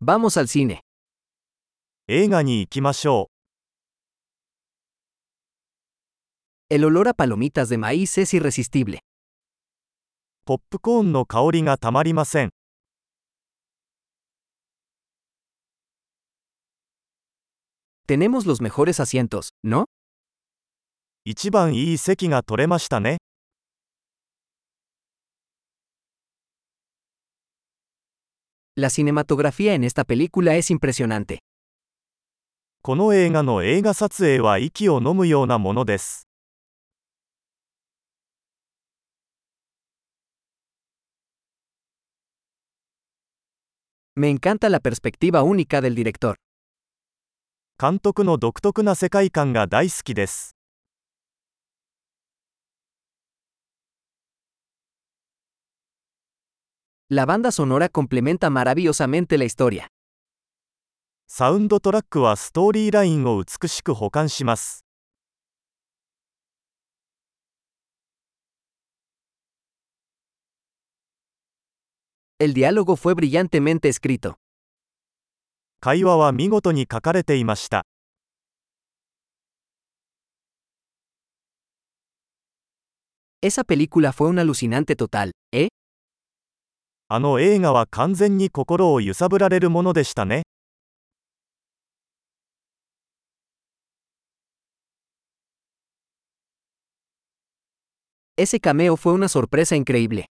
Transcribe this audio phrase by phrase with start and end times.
[0.00, 0.80] Vamos al cine.
[2.08, 2.32] El
[6.84, 9.00] olor a palomitas de maíz es irresistible.
[18.06, 19.86] Tenemos los mejores asientos, ¿no?
[21.24, 23.18] 一番いい席が取れましたね。
[28.80, 31.40] La cinematografía en esta película es impresionante.
[32.86, 33.26] Me
[44.30, 46.36] encanta la perspectiva única del director.
[57.10, 59.88] La banda sonora complementa maravillosamente la historia.
[72.38, 74.34] El diálogo fue brillantemente escrito.
[83.40, 85.68] Esa película fue un alucinante total, ¿eh?
[87.10, 90.42] あの映画は完全に心を揺さぶられるものでしたね。
[98.36, 100.26] Ese cameo fue una sorpresa increíble.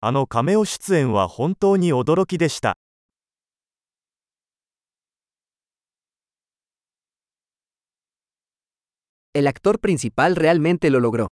[0.00, 2.78] あのカメオ出演は本当に驚きでした。
[9.34, 11.26] El actor principal realmente lo logró.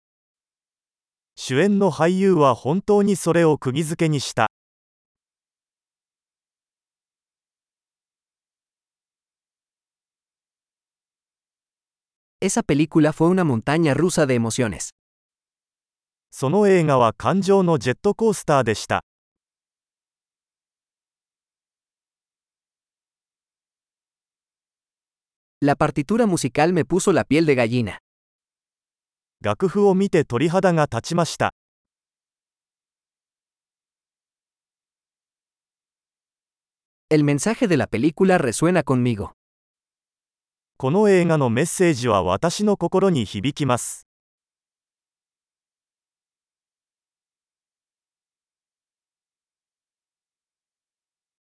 [1.41, 4.51] 主演の俳優は本当にそれを釘付けにした
[12.41, 12.49] そ
[16.49, 19.05] の映画は感情のジェットコースターでした。
[25.61, 27.99] La partitura musical me puso la piel de gallina.
[29.41, 31.53] 楽譜を見て鳥肌が立ちました
[37.09, 39.31] El mensaje de la película resuena conmigo.
[40.78, 44.05] この映画のメッセージは私の心に響きます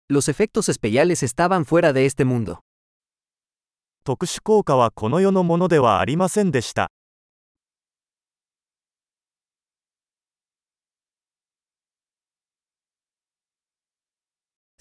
[0.10, 2.60] Los efectos especiales estaban fuera de este mundo.
[4.04, 6.90] 特殊効果はこの世のものではありませんでした。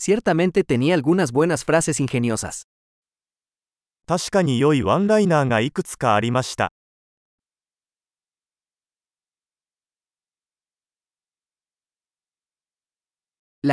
[0.09, 2.63] Ciertamente tenía algunas buenas frases ingeniosas.
[4.05, 4.15] La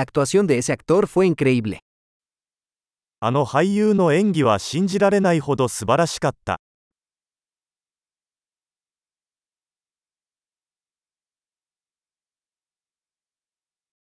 [0.01, 1.81] actuación de ese actor fue increíble.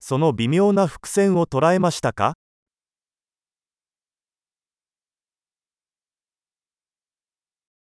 [0.00, 2.34] その微妙な伏線を捉えましたか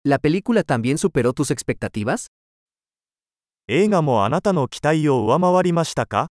[0.04, 2.28] ¿La película también superó tus expectativas?
[3.66, 6.28] 映画もあなたの期待を上回りましたか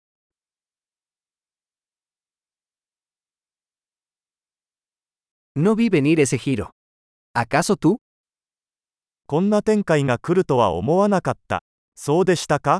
[5.58, 6.70] No vi venir ese giro.
[7.34, 7.98] ¿Acaso tú?
[9.28, 11.64] こんな展開が来るとは思わなかった。
[11.96, 12.80] そうでしたか